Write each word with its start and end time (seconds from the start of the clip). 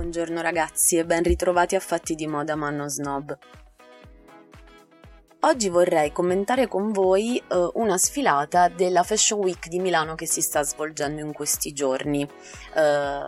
Buongiorno 0.00 0.40
ragazzi 0.40 0.96
e 0.96 1.04
ben 1.04 1.22
ritrovati 1.22 1.76
a 1.76 1.78
Fatti 1.78 2.14
di 2.14 2.26
Moda 2.26 2.56
Manno 2.56 2.88
Snob. 2.88 3.36
Oggi 5.40 5.68
vorrei 5.68 6.10
commentare 6.10 6.68
con 6.68 6.90
voi 6.90 7.36
eh, 7.36 7.70
una 7.74 7.98
sfilata 7.98 8.68
della 8.68 9.02
Fashion 9.02 9.40
Week 9.40 9.68
di 9.68 9.78
Milano 9.78 10.14
che 10.14 10.24
si 10.24 10.40
sta 10.40 10.62
svolgendo 10.62 11.20
in 11.20 11.34
questi 11.34 11.74
giorni. 11.74 12.22
Eh, 12.22 13.20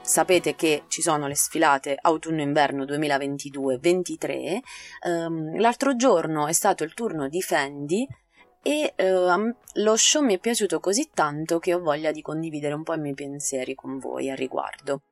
sapete 0.00 0.56
che 0.56 0.82
ci 0.88 1.00
sono 1.00 1.28
le 1.28 1.36
sfilate 1.36 1.96
autunno-inverno 2.00 2.82
2022-23. 2.86 4.58
Ehm, 5.06 5.60
l'altro 5.60 5.94
giorno 5.94 6.48
è 6.48 6.52
stato 6.52 6.82
il 6.82 6.92
turno 6.92 7.28
di 7.28 7.40
Fendi 7.40 8.04
e 8.62 8.94
eh, 8.96 9.12
lo 9.12 9.96
show 9.96 10.24
mi 10.24 10.34
è 10.34 10.38
piaciuto 10.40 10.80
così 10.80 11.08
tanto 11.14 11.60
che 11.60 11.72
ho 11.72 11.78
voglia 11.78 12.10
di 12.10 12.20
condividere 12.20 12.74
un 12.74 12.82
po' 12.82 12.94
i 12.94 12.98
miei 12.98 13.14
pensieri 13.14 13.76
con 13.76 14.00
voi 14.00 14.28
a 14.28 14.34
riguardo. 14.34 15.02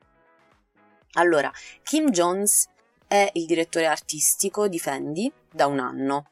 Allora, 1.13 1.51
Kim 1.83 2.11
Jones 2.11 2.69
è 3.07 3.31
il 3.35 3.47
direttore 3.47 3.87
artistico 3.87 4.69
di 4.69 4.79
Fendi 4.79 5.33
da 5.51 5.67
un 5.67 5.79
anno. 5.79 6.31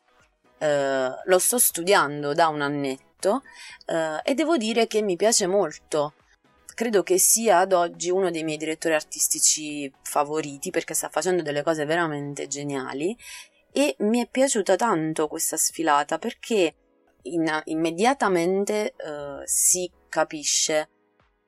Eh, 0.58 1.08
lo 1.24 1.38
sto 1.38 1.58
studiando 1.58 2.34
da 2.34 2.48
un 2.48 2.60
annetto 2.60 3.42
eh, 3.86 4.20
e 4.22 4.34
devo 4.34 4.56
dire 4.56 4.86
che 4.86 5.02
mi 5.02 5.16
piace 5.16 5.46
molto. 5.46 6.14
Credo 6.74 7.02
che 7.02 7.18
sia 7.18 7.60
ad 7.60 7.72
oggi 7.72 8.10
uno 8.10 8.30
dei 8.30 8.44
miei 8.44 8.58
direttori 8.58 8.94
artistici 8.94 9.90
favoriti 10.02 10.70
perché 10.70 10.92
sta 10.92 11.08
facendo 11.08 11.42
delle 11.42 11.62
cose 11.62 11.86
veramente 11.86 12.46
geniali 12.48 13.16
e 13.72 13.96
mi 14.00 14.22
è 14.22 14.28
piaciuta 14.28 14.76
tanto 14.76 15.26
questa 15.26 15.56
sfilata 15.56 16.18
perché 16.18 16.74
in, 17.22 17.62
immediatamente 17.64 18.94
eh, 18.96 19.40
si 19.44 19.90
capisce 20.08 20.90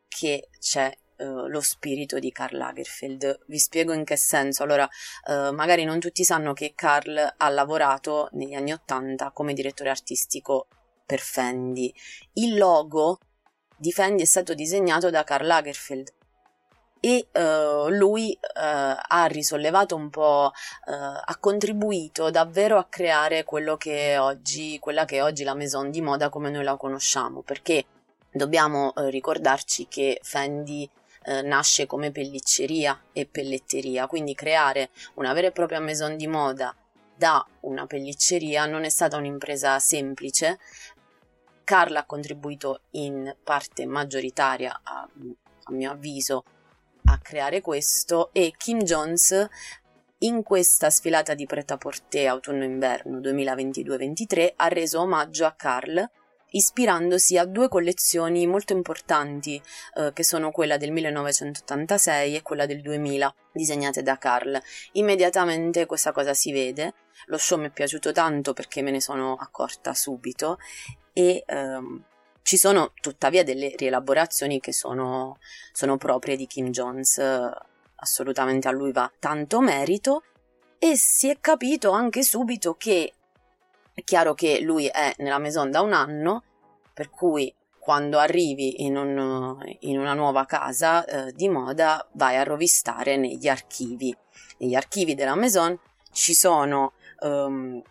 che 0.09 0.49
c'è 0.59 0.94
Uh, 1.21 1.49
lo 1.49 1.61
spirito 1.61 2.21
di 2.21 2.31
Karl 2.31 2.56
Lagerfeld. 2.56 3.41
Vi 3.49 3.59
spiego 3.59 3.93
in 3.93 4.05
che 4.05 4.15
senso. 4.17 4.62
Allora, 4.62 4.89
uh, 5.27 5.53
magari 5.53 5.83
non 5.83 5.99
tutti 5.99 6.23
sanno 6.23 6.53
che 6.53 6.75
Karl 6.77 7.34
ha 7.37 7.49
lavorato 7.49 8.29
negli 8.34 8.55
anni 8.55 8.73
Ottanta 8.73 9.33
come 9.33 9.53
direttore 9.53 9.91
artistico 9.91 10.69
per 11.05 11.19
Fendi. 11.19 11.93
Il 12.34 12.56
logo 12.56 13.19
di 13.77 13.91
Fendi 13.91 14.23
è 14.23 14.27
stato 14.27 14.55
disegnato 14.55 15.11
da 15.11 15.25
Karl 15.25 15.45
Lagerfeld 15.45 16.15
e 17.01 17.27
uh, 17.33 17.89
lui 17.89 18.39
ha 18.53 19.27
risollevato 19.27 19.97
un 19.97 20.11
po', 20.11 20.53
ha 20.85 21.37
contribuito 21.41 22.31
davvero 22.31 22.79
a 22.79 22.87
creare 22.89 23.43
quello 23.43 23.77
che 23.77 24.19
oggi, 24.19 24.79
quella 24.79 25.05
che 25.05 25.17
è 25.17 25.23
oggi 25.25 25.43
la 25.43 25.55
maison 25.55 25.91
di 25.91 26.00
moda 26.00 26.29
come 26.29 26.49
noi 26.49 26.62
la 26.62 26.77
conosciamo, 26.77 27.43
perché 27.43 27.87
dobbiamo 28.31 28.93
ricordarci 28.95 29.89
che 29.89 30.21
Fendi 30.23 30.89
eh, 31.25 31.43
nasce 31.43 31.87
come 31.87 32.11
pellicceria 32.11 33.05
e 33.12 33.27
pelletteria, 33.27 34.06
quindi 34.06 34.34
creare 34.34 34.91
una 35.15 35.33
vera 35.33 35.49
e 35.49 35.53
propria 35.53 35.81
maison 35.81 36.17
di 36.17 36.27
moda 36.27 36.75
da 37.19 37.45
una 37.61 37.87
pellicceria 37.87 38.65
non 38.67 38.84
è 38.84 38.89
stata 38.89 39.17
un'impresa 39.17 39.79
semplice. 39.81 40.59
Carla 41.65 42.01
ha 42.01 42.06
contribuito 42.06 42.83
in 42.93 43.34
parte 43.43 43.84
maggioritaria, 43.87 44.81
a, 44.83 45.01
a 45.01 45.73
mio 45.73 45.91
avviso, 45.91 46.45
a 47.06 47.19
creare 47.19 47.61
questo 47.61 48.31
e 48.33 48.55
Kim 48.56 48.83
Jones 48.83 49.49
in 50.19 50.43
questa 50.43 50.91
sfilata 50.91 51.35
di 51.35 51.47
pret-à-porter 51.47 52.29
autunno-inverno 52.29 53.19
2022-23 53.19 54.53
ha 54.56 54.69
reso 54.69 55.00
omaggio 55.00 55.47
a 55.47 55.53
Carl 55.53 56.11
ispirandosi 56.50 57.36
a 57.36 57.44
due 57.44 57.69
collezioni 57.69 58.47
molto 58.47 58.72
importanti, 58.72 59.60
eh, 59.97 60.12
che 60.12 60.22
sono 60.22 60.50
quella 60.50 60.76
del 60.76 60.92
1986 60.92 62.36
e 62.36 62.42
quella 62.42 62.66
del 62.66 62.81
2000, 62.81 63.34
disegnate 63.53 64.03
da 64.03 64.16
Carl. 64.19 64.60
Immediatamente 64.92 65.87
questa 65.87 66.12
cosa 66.12 66.34
si 66.34 66.53
vede, 66.53 66.94
lo 67.26 67.38
show 67.38 67.58
mi 67.58 67.66
è 67.66 67.70
piaciuto 67.70 68.12
tanto 68.12 68.53
perché 68.53 68.82
me 68.82 68.91
ne 68.91 69.00
sono 69.00 69.37
accorta 69.38 69.94
subito 69.94 70.58
e 71.12 71.42
ehm, 71.47 72.04
ci 72.42 72.56
sono 72.56 72.92
tuttavia 73.00 73.44
delle 73.44 73.75
rielaborazioni 73.76 74.60
che 74.60 74.72
sono, 74.72 75.38
sono 75.72 75.98
proprie 75.98 76.37
di 76.37 76.47
Kim 76.47 76.70
Jones, 76.70 77.20
assolutamente 77.97 78.69
a 78.69 78.70
lui 78.70 78.92
va 78.92 79.10
tanto 79.19 79.60
merito 79.60 80.22
e 80.78 80.97
si 80.97 81.28
è 81.28 81.38
capito 81.41 81.91
anche 81.91 82.22
subito 82.22 82.75
che 82.75 83.12
è 83.98 84.04
chiaro 84.04 84.32
che 84.32 84.60
lui 84.60 84.86
è 84.86 85.12
nella 85.16 85.38
maison 85.38 85.72
da 85.72 85.81
un 85.81 85.92
anno, 85.92 86.44
per 86.94 87.10
cui 87.10 87.53
quando 87.81 88.19
arrivi 88.19 88.84
in, 88.84 88.97
un, 88.97 89.59
in 89.81 89.98
una 89.98 90.14
nuova 90.14 90.44
casa 90.44 91.04
eh, 91.04 91.32
di 91.32 91.48
moda 91.48 92.06
vai 92.12 92.37
a 92.37 92.44
rovistare 92.44 93.16
negli 93.16 93.48
archivi. 93.48 94.16
Negli 94.58 94.76
archivi 94.76 95.16
della 95.16 95.34
maison 95.34 95.76
ci 96.12 96.32
sono 96.32 96.92
um, 97.22 97.82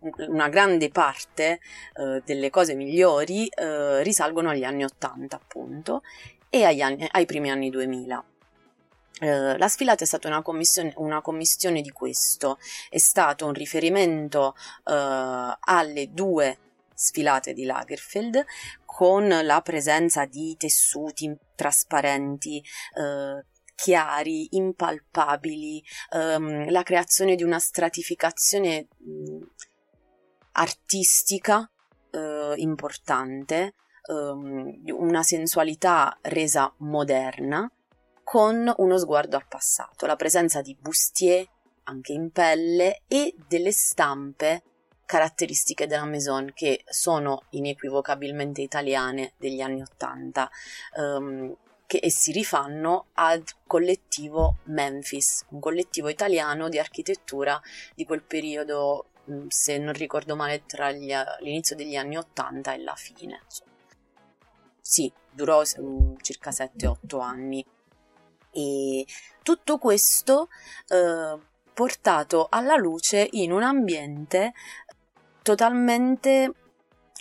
una 0.00 0.48
grande 0.48 0.88
parte 0.88 1.60
uh, 1.98 2.20
delle 2.24 2.50
cose 2.50 2.74
migliori 2.74 3.44
uh, 3.44 4.02
risalgono 4.02 4.50
agli 4.50 4.64
anni 4.64 4.82
80 4.82 5.36
appunto 5.36 6.02
e 6.50 6.64
anni, 6.64 7.06
ai 7.12 7.26
primi 7.26 7.48
anni 7.48 7.70
2000. 7.70 8.24
Uh, 9.20 9.56
la 9.58 9.68
sfilata 9.68 10.02
è 10.02 10.06
stata 10.06 10.26
una 10.26 10.42
commissione, 10.42 10.92
una 10.96 11.20
commissione, 11.20 11.82
di 11.82 11.90
questo, 11.90 12.58
è 12.90 12.98
stato 12.98 13.46
un 13.46 13.52
riferimento 13.52 14.56
uh, 14.56 14.92
alle 15.60 16.08
due 16.10 16.58
sfilate 16.92 17.52
di 17.52 17.64
Lagerfeld 17.64 18.44
con 18.84 19.28
la 19.28 19.60
presenza 19.60 20.24
di 20.24 20.56
tessuti 20.56 21.32
trasparenti, 21.54 22.60
uh, 22.96 23.40
chiari, 23.76 24.48
impalpabili, 24.56 25.82
um, 26.12 26.68
la 26.70 26.82
creazione 26.82 27.36
di 27.36 27.44
una 27.44 27.60
stratificazione 27.60 28.88
um, 28.98 29.48
artistica 30.52 31.68
importante, 32.54 33.74
um, 34.06 34.72
una 34.86 35.24
sensualità 35.24 36.16
resa 36.22 36.72
moderna 36.76 37.68
con 38.34 38.68
uno 38.78 38.98
sguardo 38.98 39.36
al 39.36 39.46
passato, 39.46 40.06
la 40.06 40.16
presenza 40.16 40.60
di 40.60 40.74
bustier 40.74 41.46
anche 41.84 42.12
in 42.12 42.32
pelle 42.32 43.02
e 43.06 43.32
delle 43.46 43.70
stampe 43.70 44.64
caratteristiche 45.06 45.86
della 45.86 46.04
Maison 46.04 46.50
che 46.52 46.82
sono 46.84 47.44
inequivocabilmente 47.50 48.60
italiane 48.60 49.34
degli 49.36 49.60
anni 49.60 49.82
Ottanta 49.82 50.50
um, 50.96 51.56
che, 51.86 51.98
e 51.98 52.10
si 52.10 52.32
rifanno 52.32 53.06
al 53.12 53.40
collettivo 53.68 54.56
Memphis, 54.64 55.44
un 55.50 55.60
collettivo 55.60 56.08
italiano 56.08 56.68
di 56.68 56.80
architettura 56.80 57.62
di 57.94 58.04
quel 58.04 58.22
periodo, 58.22 59.10
mm, 59.30 59.46
se 59.46 59.78
non 59.78 59.92
ricordo 59.92 60.34
male, 60.34 60.64
tra 60.66 60.90
gli, 60.90 61.12
l'inizio 61.38 61.76
degli 61.76 61.94
anni 61.94 62.16
Ottanta 62.16 62.74
e 62.74 62.82
la 62.82 62.96
fine. 62.96 63.42
Sì, 64.80 65.12
durò 65.30 65.62
uh, 65.76 66.16
circa 66.20 66.50
7-8 66.50 67.20
anni. 67.20 67.64
E 68.54 69.04
tutto 69.42 69.78
questo 69.78 70.48
eh, 70.88 71.38
portato 71.72 72.46
alla 72.48 72.76
luce 72.76 73.28
in 73.32 73.52
un 73.52 73.62
ambiente 73.62 74.52
totalmente, 75.42 76.52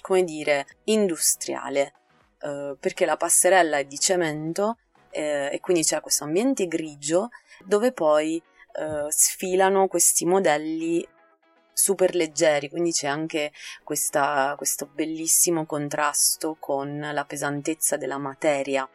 come 0.02 0.24
dire, 0.24 0.66
industriale, 0.86 1.94
eh, 2.40 2.78
perché 2.80 3.06
la 3.06 3.18
passerella 3.18 3.78
è 3.78 3.86
di 3.86 4.00
cemento 4.00 4.78
eh, 5.10 5.50
e 5.52 5.60
quindi 5.60 5.84
c'è 5.84 6.02
questo 6.02 6.24
ambiente 6.24 6.68
grigio 6.68 7.30
dove 7.66 7.92
poi 7.92 8.42
eh, 8.76 9.06
sfilano 9.10 9.88
questi 9.88 10.26
modelli 10.26 11.06
super 11.74 12.14
leggeri, 12.14 12.70
quindi 12.70 12.92
c'è 12.92 13.08
anche 13.08 13.52
questa, 13.84 14.54
questo 14.56 14.86
bellissimo 14.86 15.66
contrasto 15.66 16.56
con 16.60 17.10
la 17.12 17.26
pesantezza 17.26 17.98
della 17.98 18.20
materia 18.20 18.88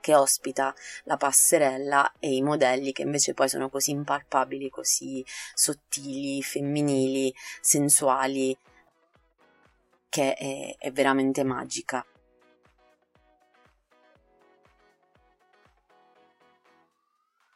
che 0.00 0.14
ospita 0.14 0.74
la 1.04 1.16
passerella 1.16 2.14
e 2.18 2.34
i 2.34 2.42
modelli 2.42 2.92
che 2.92 3.02
invece 3.02 3.34
poi 3.34 3.48
sono 3.48 3.68
così 3.68 3.90
impalpabili, 3.90 4.68
così 4.68 5.24
sottili, 5.54 6.42
femminili, 6.42 7.34
sensuali, 7.60 8.56
che 10.08 10.34
è, 10.34 10.76
è 10.78 10.92
veramente 10.92 11.44
magica. 11.44 12.04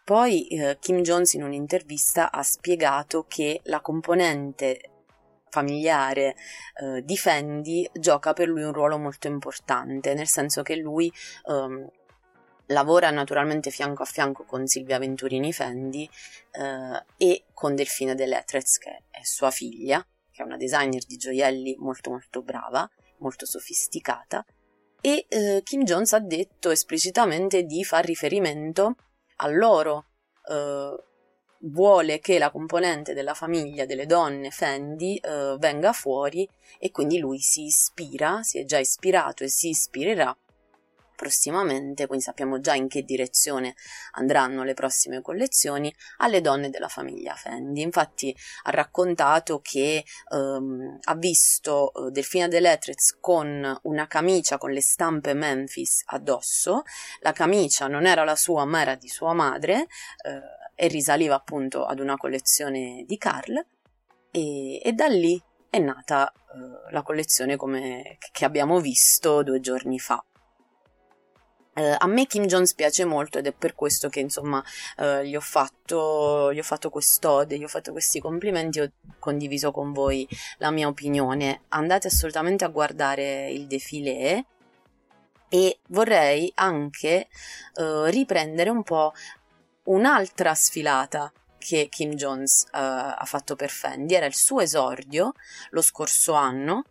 Poi 0.04 0.48
eh, 0.48 0.78
Kim 0.80 1.00
Jones 1.00 1.34
in 1.34 1.44
un'intervista 1.44 2.32
ha 2.32 2.42
spiegato 2.42 3.24
che 3.28 3.60
la 3.64 3.80
componente 3.80 4.90
familiare 5.48 6.34
eh, 6.82 7.04
di 7.04 7.16
Fendi 7.16 7.88
gioca 7.92 8.32
per 8.32 8.48
lui 8.48 8.62
un 8.62 8.72
ruolo 8.72 8.98
molto 8.98 9.28
importante, 9.28 10.14
nel 10.14 10.26
senso 10.26 10.62
che 10.62 10.76
lui 10.76 11.12
ehm, 11.46 11.88
lavora 12.66 13.10
naturalmente 13.10 13.70
fianco 13.70 14.02
a 14.02 14.06
fianco 14.06 14.44
con 14.44 14.66
Silvia 14.66 14.98
Venturini 14.98 15.52
Fendi 15.52 16.08
eh, 16.52 17.04
e 17.16 17.44
con 17.52 17.74
Delfina 17.74 18.14
Deletrez, 18.14 18.78
che 18.78 19.04
è 19.10 19.22
sua 19.22 19.50
figlia, 19.50 20.04
che 20.30 20.42
è 20.42 20.44
una 20.44 20.56
designer 20.56 21.04
di 21.04 21.16
gioielli 21.16 21.76
molto 21.78 22.10
molto 22.10 22.42
brava, 22.42 22.88
molto 23.18 23.46
sofisticata, 23.46 24.44
e 25.00 25.26
eh, 25.28 25.60
Kim 25.64 25.82
Jones 25.82 26.12
ha 26.12 26.20
detto 26.20 26.70
esplicitamente 26.70 27.64
di 27.64 27.82
far 27.84 28.04
riferimento 28.04 28.94
a 29.36 29.48
loro 29.48 30.06
eh, 30.48 30.96
vuole 31.64 32.18
che 32.18 32.38
la 32.38 32.50
componente 32.50 33.14
della 33.14 33.34
famiglia 33.34 33.84
delle 33.84 34.06
donne 34.06 34.50
Fendi 34.50 35.16
eh, 35.16 35.56
venga 35.58 35.92
fuori 35.92 36.48
e 36.78 36.90
quindi 36.90 37.18
lui 37.18 37.38
si 37.38 37.64
ispira, 37.64 38.42
si 38.42 38.58
è 38.58 38.64
già 38.64 38.78
ispirato 38.78 39.44
e 39.44 39.48
si 39.48 39.68
ispirerà 39.68 40.36
prossimamente, 41.22 42.08
quindi 42.08 42.24
sappiamo 42.24 42.58
già 42.58 42.74
in 42.74 42.88
che 42.88 43.02
direzione 43.02 43.76
andranno 44.14 44.64
le 44.64 44.74
prossime 44.74 45.22
collezioni, 45.22 45.94
alle 46.16 46.40
donne 46.40 46.68
della 46.68 46.88
famiglia 46.88 47.36
Fendi. 47.36 47.80
Infatti 47.80 48.36
ha 48.64 48.70
raccontato 48.72 49.60
che 49.60 50.04
ehm, 50.32 50.98
ha 51.00 51.14
visto 51.14 51.92
eh, 51.94 52.10
Delfina 52.10 52.48
Deletrez 52.48 53.18
con 53.20 53.78
una 53.82 54.06
camicia 54.08 54.58
con 54.58 54.72
le 54.72 54.80
stampe 54.80 55.32
Memphis 55.32 56.02
addosso, 56.06 56.82
la 57.20 57.30
camicia 57.30 57.86
non 57.86 58.04
era 58.04 58.24
la 58.24 58.34
sua 58.34 58.64
ma 58.64 58.80
era 58.80 58.96
di 58.96 59.08
sua 59.08 59.32
madre 59.32 59.86
eh, 60.24 60.40
e 60.74 60.88
risaliva 60.88 61.36
appunto 61.36 61.84
ad 61.84 62.00
una 62.00 62.16
collezione 62.16 63.04
di 63.06 63.16
Carl 63.16 63.64
e, 64.32 64.80
e 64.82 64.92
da 64.92 65.06
lì 65.06 65.40
è 65.70 65.78
nata 65.78 66.32
eh, 66.32 66.92
la 66.92 67.02
collezione 67.02 67.54
come, 67.54 68.16
che 68.32 68.44
abbiamo 68.44 68.80
visto 68.80 69.44
due 69.44 69.60
giorni 69.60 70.00
fa. 70.00 70.20
Uh, 71.74 71.94
a 71.96 72.06
me 72.06 72.26
Kim 72.26 72.44
Jones 72.44 72.74
piace 72.74 73.06
molto 73.06 73.38
ed 73.38 73.46
è 73.46 73.52
per 73.52 73.74
questo 73.74 74.10
che 74.10 74.20
insomma 74.20 74.62
uh, 74.98 75.22
gli, 75.22 75.34
ho 75.34 75.40
fatto, 75.40 76.52
gli 76.52 76.58
ho 76.58 76.62
fatto 76.62 76.90
quest'ode, 76.90 77.56
gli 77.56 77.64
ho 77.64 77.68
fatto 77.68 77.92
questi 77.92 78.20
complimenti, 78.20 78.80
ho 78.80 78.92
condiviso 79.18 79.70
con 79.70 79.92
voi 79.92 80.28
la 80.58 80.70
mia 80.70 80.86
opinione. 80.86 81.62
Andate 81.68 82.08
assolutamente 82.08 82.64
a 82.64 82.68
guardare 82.68 83.50
il 83.50 83.66
defilé 83.66 84.44
e 85.48 85.78
vorrei 85.88 86.52
anche 86.56 87.28
uh, 87.76 88.04
riprendere 88.04 88.68
un 88.68 88.82
po' 88.82 89.12
un'altra 89.84 90.54
sfilata 90.54 91.32
che 91.56 91.88
Kim 91.88 92.14
Jones 92.14 92.66
ha 92.72 93.22
fatto 93.24 93.54
per 93.54 93.70
Fendi, 93.70 94.14
era 94.14 94.26
il 94.26 94.34
suo 94.34 94.60
esordio 94.60 95.32
lo 95.70 95.80
scorso 95.80 96.32
anno, 96.32 96.84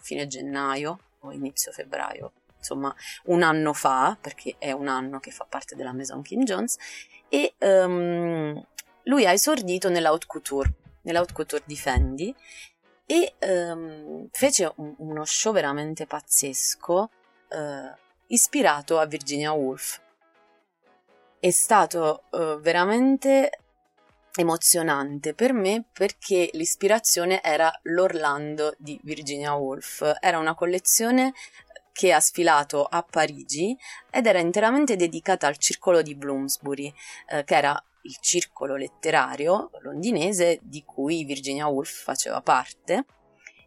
fine 0.00 0.26
gennaio 0.26 0.98
o 1.20 1.30
inizio 1.30 1.70
febbraio 1.70 2.32
insomma 2.58 2.94
un 3.24 3.42
anno 3.42 3.72
fa, 3.72 4.16
perché 4.20 4.56
è 4.58 4.72
un 4.72 4.88
anno 4.88 5.20
che 5.20 5.30
fa 5.30 5.46
parte 5.48 5.74
della 5.74 5.92
Maison 5.92 6.22
Kim 6.22 6.42
Jones, 6.44 6.76
e 7.28 7.54
um, 7.58 8.64
lui 9.04 9.26
ha 9.26 9.32
esordito 9.32 9.88
nell'haute 9.88 10.26
couture, 10.26 10.72
nell'haute 11.02 11.32
couture 11.32 11.62
di 11.64 11.76
Fendi 11.76 12.34
e 13.06 13.34
um, 13.40 14.28
fece 14.30 14.72
un, 14.76 14.94
uno 14.98 15.24
show 15.24 15.52
veramente 15.52 16.06
pazzesco 16.06 17.10
uh, 17.48 17.96
ispirato 18.28 18.98
a 18.98 19.06
Virginia 19.06 19.52
Woolf. 19.52 20.00
È 21.38 21.50
stato 21.50 22.24
uh, 22.30 22.58
veramente 22.58 23.50
emozionante 24.38 25.34
per 25.34 25.52
me 25.52 25.84
perché 25.92 26.50
l'ispirazione 26.52 27.42
era 27.42 27.72
l'Orlando 27.84 28.74
di 28.78 28.98
Virginia 29.04 29.54
Woolf. 29.54 30.16
Era 30.20 30.38
una 30.38 30.54
collezione 30.54 31.32
che 31.96 32.12
ha 32.12 32.20
sfilato 32.20 32.84
a 32.84 33.02
Parigi 33.02 33.74
ed 34.10 34.26
era 34.26 34.38
interamente 34.38 34.96
dedicata 34.96 35.46
al 35.46 35.56
circolo 35.56 36.02
di 36.02 36.14
Bloomsbury, 36.14 36.92
eh, 37.30 37.42
che 37.42 37.56
era 37.56 37.82
il 38.02 38.18
circolo 38.20 38.76
letterario 38.76 39.70
londinese 39.80 40.58
di 40.60 40.84
cui 40.84 41.24
Virginia 41.24 41.68
Woolf 41.68 42.02
faceva 42.02 42.42
parte 42.42 43.06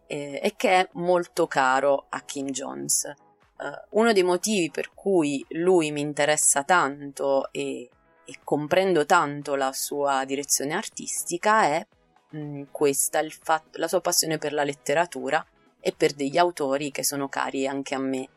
eh, 0.06 0.40
e 0.44 0.54
che 0.56 0.70
è 0.70 0.90
molto 0.94 1.48
caro 1.48 2.06
a 2.10 2.22
Kim 2.22 2.52
Jones. 2.52 3.12
Uh, 3.58 4.00
uno 4.00 4.14
dei 4.14 4.24
motivi 4.24 4.70
per 4.70 4.94
cui 4.94 5.44
lui 5.50 5.92
mi 5.92 6.00
interessa 6.00 6.64
tanto 6.64 7.52
e, 7.52 7.90
e 8.24 8.40
comprendo 8.44 9.08
tanto 9.08 9.56
la 9.56 9.74
sua 9.74 10.24
direzione 10.24 10.76
artistica 10.76 11.64
è 11.64 11.88
mh, 12.30 12.66
questa, 12.70 13.22
fatto, 13.28 13.80
la 13.80 13.88
sua 13.88 14.02
passione 14.02 14.38
per 14.38 14.54
la 14.54 14.64
letteratura 14.64 15.44
e 15.80 15.94
per 15.96 16.14
degli 16.14 16.38
autori 16.38 16.92
che 16.92 17.04
sono 17.04 17.30
cari 17.30 17.68
anche 17.68 17.96
a 17.96 18.00
me. 18.00 18.28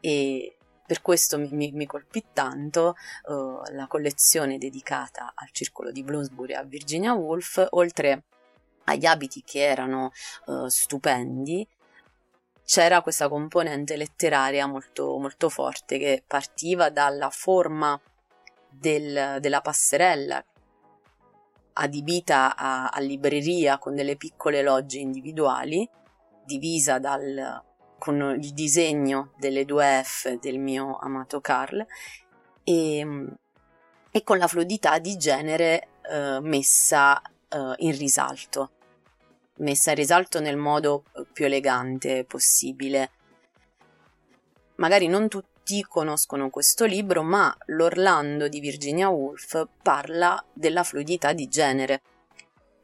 E 0.00 0.56
per 0.86 1.02
questo 1.02 1.38
mi, 1.38 1.48
mi, 1.52 1.70
mi 1.72 1.86
colpì 1.86 2.24
tanto 2.32 2.94
uh, 3.24 3.60
la 3.72 3.86
collezione 3.86 4.56
dedicata 4.56 5.32
al 5.34 5.50
circolo 5.52 5.90
di 5.90 6.02
Bloomsbury 6.02 6.54
a 6.54 6.62
Virginia 6.62 7.12
Woolf, 7.12 7.66
oltre 7.70 8.24
agli 8.84 9.04
abiti 9.04 9.42
che 9.44 9.60
erano 9.60 10.12
uh, 10.46 10.66
stupendi, 10.66 11.68
c'era 12.64 13.02
questa 13.02 13.28
componente 13.28 13.96
letteraria 13.96 14.66
molto, 14.66 15.18
molto 15.18 15.48
forte 15.48 15.98
che 15.98 16.22
partiva 16.26 16.90
dalla 16.90 17.30
forma 17.30 18.00
del, 18.70 19.38
della 19.40 19.60
passerella 19.60 20.42
adibita 21.74 22.56
a, 22.56 22.88
a 22.88 23.00
libreria 23.00 23.78
con 23.78 23.94
delle 23.94 24.16
piccole 24.16 24.62
logge 24.62 24.98
individuali 24.98 25.88
divisa 26.48 26.98
dal, 26.98 27.62
con 27.98 28.38
il 28.40 28.54
disegno 28.54 29.32
delle 29.36 29.66
due 29.66 30.00
F 30.02 30.38
del 30.38 30.58
mio 30.58 30.96
amato 30.96 31.42
Carl 31.42 31.86
e, 32.64 33.06
e 34.10 34.24
con 34.24 34.38
la 34.38 34.46
fluidità 34.46 34.98
di 34.98 35.18
genere 35.18 35.88
eh, 36.10 36.38
messa 36.40 37.20
eh, 37.20 37.74
in 37.76 37.96
risalto, 37.96 38.70
messa 39.56 39.90
in 39.90 39.96
risalto 39.96 40.40
nel 40.40 40.56
modo 40.56 41.04
più 41.32 41.44
elegante 41.44 42.24
possibile. 42.24 43.10
Magari 44.76 45.06
non 45.06 45.28
tutti 45.28 45.82
conoscono 45.82 46.48
questo 46.48 46.86
libro, 46.86 47.22
ma 47.22 47.54
l'Orlando 47.66 48.48
di 48.48 48.60
Virginia 48.60 49.10
Woolf 49.10 49.66
parla 49.82 50.42
della 50.54 50.82
fluidità 50.82 51.34
di 51.34 51.46
genere 51.48 52.00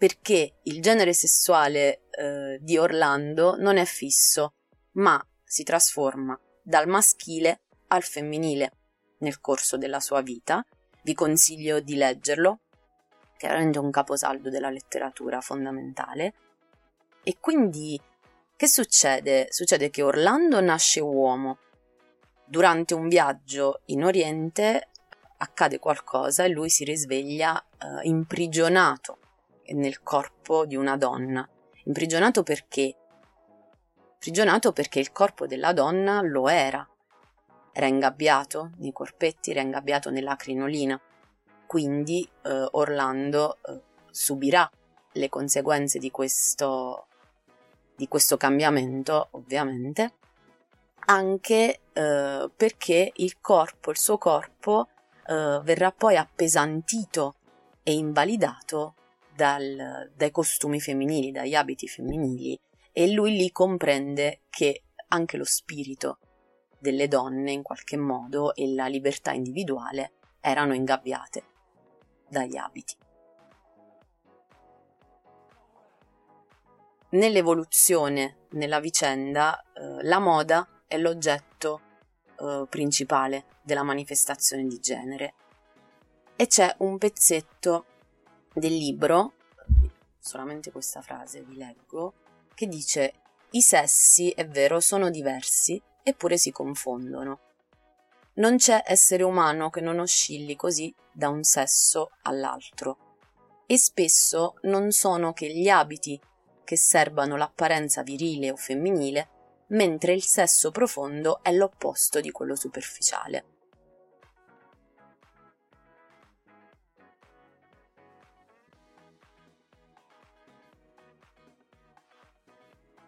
perché 0.04 0.56
il 0.64 0.82
genere 0.82 1.14
sessuale 1.14 2.02
eh, 2.10 2.58
di 2.60 2.76
Orlando 2.76 3.56
non 3.56 3.78
è 3.78 3.86
fisso, 3.86 4.52
ma 4.96 5.18
si 5.42 5.62
trasforma 5.62 6.38
dal 6.62 6.86
maschile 6.86 7.62
al 7.86 8.02
femminile 8.02 8.72
nel 9.20 9.40
corso 9.40 9.78
della 9.78 10.00
sua 10.00 10.20
vita. 10.20 10.62
Vi 11.04 11.14
consiglio 11.14 11.80
di 11.80 11.94
leggerlo, 11.94 12.60
che 13.38 13.48
è 13.48 13.78
un 13.78 13.90
caposaldo 13.90 14.50
della 14.50 14.68
letteratura 14.68 15.40
fondamentale. 15.40 16.34
E 17.22 17.38
quindi 17.40 17.98
che 18.54 18.68
succede? 18.68 19.46
Succede 19.48 19.88
che 19.88 20.02
Orlando 20.02 20.60
nasce 20.60 21.00
uomo. 21.00 21.60
Durante 22.44 22.92
un 22.92 23.08
viaggio 23.08 23.80
in 23.86 24.04
Oriente 24.04 24.90
accade 25.38 25.78
qualcosa 25.78 26.44
e 26.44 26.48
lui 26.48 26.68
si 26.68 26.84
risveglia 26.84 27.58
eh, 27.58 28.06
imprigionato 28.06 29.20
nel 29.68 30.02
corpo 30.02 30.66
di 30.66 30.76
una 30.76 30.96
donna. 30.96 31.48
Imprigionato 31.84 32.42
perché? 32.42 32.96
Imprigionato 34.14 34.72
perché 34.72 35.00
il 35.00 35.12
corpo 35.12 35.46
della 35.46 35.72
donna 35.72 36.20
lo 36.22 36.48
era. 36.48 36.86
era 37.76 37.86
ingabbiato 37.86 38.70
nei 38.76 38.92
corpetti, 38.92 39.50
era 39.50 39.60
ingabbiato 39.60 40.10
nella 40.10 40.36
crinolina. 40.36 41.00
Quindi 41.66 42.28
eh, 42.42 42.68
Orlando 42.72 43.58
eh, 43.66 43.80
subirà 44.10 44.70
le 45.12 45.28
conseguenze 45.28 45.98
di 45.98 46.10
questo, 46.10 47.06
di 47.96 48.06
questo 48.06 48.36
cambiamento, 48.36 49.28
ovviamente, 49.32 50.14
anche 51.06 51.80
eh, 51.92 52.50
perché 52.54 53.12
il 53.14 53.40
corpo, 53.40 53.90
il 53.90 53.98
suo 53.98 54.18
corpo, 54.18 54.88
eh, 55.26 55.60
verrà 55.62 55.90
poi 55.90 56.16
appesantito 56.16 57.34
e 57.82 57.92
invalidato 57.92 58.94
dal, 59.34 60.12
dai 60.14 60.30
costumi 60.30 60.80
femminili, 60.80 61.30
dagli 61.30 61.54
abiti 61.54 61.88
femminili, 61.88 62.58
e 62.92 63.10
lui 63.10 63.36
lì 63.36 63.50
comprende 63.50 64.42
che 64.48 64.84
anche 65.08 65.36
lo 65.36 65.44
spirito 65.44 66.18
delle 66.78 67.08
donne 67.08 67.52
in 67.52 67.62
qualche 67.62 67.96
modo 67.96 68.54
e 68.54 68.72
la 68.72 68.86
libertà 68.86 69.32
individuale 69.32 70.12
erano 70.40 70.74
ingabbiate 70.74 71.44
dagli 72.28 72.56
abiti. 72.56 72.96
Nell'evoluzione, 77.10 78.46
nella 78.50 78.80
vicenda, 78.80 79.62
eh, 79.72 80.02
la 80.02 80.18
moda 80.18 80.82
è 80.86 80.98
l'oggetto 80.98 81.80
eh, 82.38 82.66
principale 82.68 83.44
della 83.62 83.84
manifestazione 83.84 84.66
di 84.66 84.78
genere 84.80 85.34
e 86.36 86.46
c'è 86.48 86.74
un 86.78 86.98
pezzetto 86.98 87.86
del 88.54 88.74
libro, 88.74 89.34
solamente 90.18 90.70
questa 90.70 91.02
frase 91.02 91.42
vi 91.42 91.56
leggo, 91.56 92.14
che 92.54 92.66
dice 92.66 93.14
i 93.50 93.60
sessi, 93.60 94.30
è 94.30 94.46
vero, 94.46 94.80
sono 94.80 95.10
diversi, 95.10 95.80
eppure 96.02 96.36
si 96.38 96.50
confondono. 96.50 97.40
Non 98.34 98.56
c'è 98.56 98.82
essere 98.84 99.22
umano 99.22 99.70
che 99.70 99.80
non 99.80 99.98
oscilli 99.98 100.56
così 100.56 100.92
da 101.12 101.28
un 101.28 101.42
sesso 101.42 102.10
all'altro. 102.22 103.18
E 103.66 103.78
spesso 103.78 104.54
non 104.62 104.90
sono 104.90 105.32
che 105.32 105.52
gli 105.52 105.68
abiti 105.68 106.20
che 106.64 106.76
serbano 106.76 107.36
l'apparenza 107.36 108.02
virile 108.02 108.50
o 108.50 108.56
femminile, 108.56 109.28
mentre 109.68 110.14
il 110.14 110.22
sesso 110.22 110.70
profondo 110.70 111.42
è 111.42 111.52
l'opposto 111.52 112.20
di 112.20 112.30
quello 112.30 112.56
superficiale. 112.56 113.53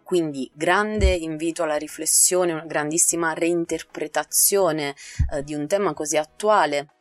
Quindi 0.06 0.48
grande 0.54 1.12
invito 1.12 1.64
alla 1.64 1.75
riflessione, 1.75 2.52
una 2.52 2.64
grandissima 2.64 3.32
reinterpretazione 3.32 4.94
eh, 5.32 5.42
di 5.42 5.52
un 5.52 5.66
tema 5.66 5.94
così 5.94 6.16
attuale 6.16 6.92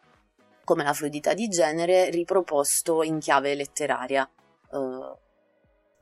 come 0.64 0.84
la 0.84 0.92
fluidità 0.92 1.36
di 1.36 1.48
genere 1.48 2.10
riproposto 2.10 3.04
in 3.04 3.20
chiave 3.20 3.54
letteraria. 3.54 4.28
Uh, 4.72 5.16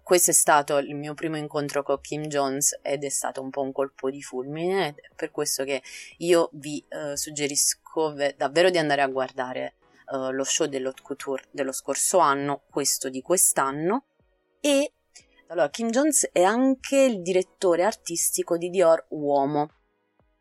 questo 0.02 0.32
è 0.32 0.34
stato 0.34 0.78
il 0.78 0.96
mio 0.96 1.14
primo 1.14 1.36
incontro 1.36 1.84
con 1.84 2.00
Kim 2.00 2.24
Jones 2.28 2.80
ed 2.82 3.04
è 3.04 3.10
stato 3.10 3.42
un 3.42 3.50
po' 3.50 3.64
un 3.64 3.74
colpo 3.74 4.10
di 4.10 4.22
fulmine, 4.22 4.96
è 4.96 4.96
per 5.14 5.30
questo 5.30 5.66
che 5.66 5.84
io 6.20 6.52
vi 6.54 6.82
uh, 6.88 7.16
suggerisco 7.16 8.14
ve- 8.14 8.36
davvero 8.38 8.70
di 8.70 8.78
andare 8.78 9.02
a 9.02 9.08
guardare 9.08 9.76
uh, 10.14 10.32
lo 10.32 10.46
show 10.46 10.68
dell'Haute 10.68 11.02
Couture 11.02 11.44
dello 11.52 11.74
scorso 11.74 12.20
anno, 12.20 12.62
questo 12.70 13.10
di 13.10 13.22
quest'anno, 13.22 14.06
e 14.62 14.94
allora, 15.48 15.70
Kim 15.70 15.90
Jones 15.90 16.30
è 16.32 16.42
anche 16.42 16.98
il 16.98 17.22
direttore 17.22 17.84
artistico 17.84 18.58
di 18.58 18.70
Dior 18.70 19.06
Uomo. 19.10 19.70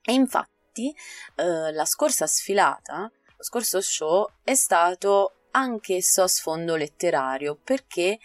E 0.02 0.12
infatti 0.12 0.94
eh, 1.36 1.72
la 1.72 1.84
scorsa 1.84 2.26
sfilata, 2.26 3.10
lo 3.36 3.42
scorso 3.44 3.80
show 3.80 4.26
è 4.42 4.54
stato 4.54 5.48
anch'esso 5.52 6.22
a 6.22 6.28
sfondo 6.28 6.76
letterario 6.76 7.58
perché 7.62 8.18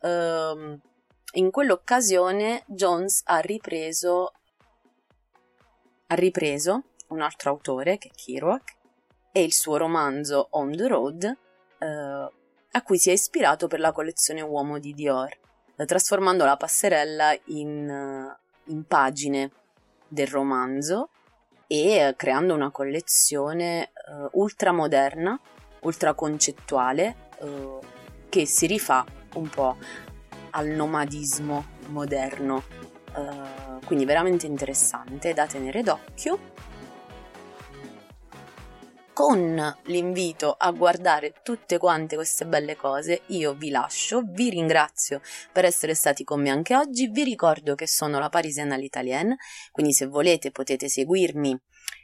ehm, 0.00 0.80
in 1.32 1.50
quell'occasione 1.50 2.64
Jones 2.66 3.22
ha 3.24 3.38
ripreso, 3.38 4.32
ha 6.08 6.14
ripreso 6.14 6.82
un 7.08 7.20
altro 7.20 7.50
autore 7.50 7.96
che 7.96 8.08
è 8.08 8.14
Kerouac 8.14 8.76
e 9.32 9.42
il 9.42 9.52
suo 9.52 9.76
romanzo 9.76 10.48
On 10.50 10.70
the 10.72 10.86
Road 10.86 11.24
eh, 11.78 11.86
a 12.76 12.82
cui 12.82 12.98
si 12.98 13.10
è 13.10 13.12
ispirato 13.12 13.66
per 13.66 13.80
la 13.80 13.92
collezione 13.92 14.42
Uomo 14.42 14.78
di 14.78 14.92
Dior 14.92 15.42
trasformando 15.86 16.44
la 16.44 16.56
passerella 16.56 17.36
in, 17.46 17.88
eh, 17.88 18.38
in 18.66 18.84
pagine 18.84 19.50
del 20.06 20.28
romanzo 20.28 21.10
e 21.66 21.96
eh, 21.96 22.14
creando 22.16 22.54
una 22.54 22.70
collezione 22.70 23.90
uh, 24.06 24.28
ultramoderna, 24.38 25.38
ultraconcettuale, 25.80 27.16
uh, 27.38 27.80
che 28.28 28.46
si 28.46 28.66
rifà 28.66 29.04
un 29.34 29.48
po' 29.48 29.76
al 30.50 30.68
nomadismo 30.68 31.64
moderno. 31.88 32.62
Uh, 33.14 33.84
quindi 33.86 34.04
veramente 34.04 34.46
interessante 34.46 35.32
da 35.32 35.46
tenere 35.46 35.82
d'occhio 35.82 36.52
con 39.14 39.76
l'invito 39.84 40.52
a 40.52 40.72
guardare 40.72 41.34
tutte 41.42 41.78
quante 41.78 42.16
queste 42.16 42.44
belle 42.46 42.76
cose, 42.76 43.22
io 43.28 43.54
vi 43.54 43.70
lascio, 43.70 44.22
vi 44.26 44.50
ringrazio 44.50 45.22
per 45.52 45.64
essere 45.64 45.94
stati 45.94 46.24
con 46.24 46.42
me 46.42 46.50
anche 46.50 46.74
oggi, 46.76 47.06
vi 47.06 47.22
ricordo 47.22 47.76
che 47.76 47.86
sono 47.86 48.18
la 48.18 48.28
Parisienne 48.28 48.74
all'Italienne, 48.74 49.36
quindi 49.70 49.92
se 49.92 50.06
volete 50.06 50.50
potete 50.50 50.88
seguirmi 50.88 51.56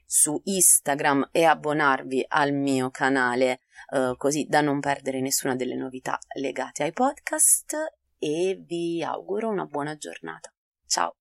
su 0.07 0.41
Instagram 0.45 1.29
e 1.33 1.45
abbonarvi 1.45 2.25
al 2.29 2.53
mio 2.53 2.91
canale 2.91 3.61
eh, 3.93 4.15
così 4.17 4.47
da 4.49 4.61
non 4.61 4.81
perdere 4.81 5.21
nessuna 5.21 5.57
delle 5.57 5.75
novità 5.75 6.19
legate 6.37 6.85
ai 6.85 6.93
podcast 6.93 7.77
e 8.19 8.63
vi 8.65 9.03
auguro 9.03 9.49
una 9.49 9.65
buona 9.65 9.97
giornata. 9.97 10.53
Ciao! 10.87 11.20